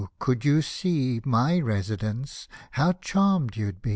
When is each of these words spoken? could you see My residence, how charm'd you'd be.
could 0.17 0.43
you 0.43 0.63
see 0.63 1.21
My 1.23 1.59
residence, 1.59 2.47
how 2.71 2.93
charm'd 2.93 3.55
you'd 3.55 3.83
be. 3.83 3.89